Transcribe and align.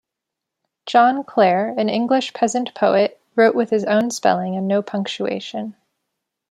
John 0.87 1.23
Clare, 1.23 1.75
an 1.77 1.87
English 1.87 2.33
peasant 2.33 2.73
poet, 2.73 3.21
wrote 3.35 3.53
with 3.53 3.69
his 3.69 3.83
own 3.85 4.09
spelling 4.09 4.55
and 4.55 4.67
no 4.67 4.81
punctuation. 4.81 5.75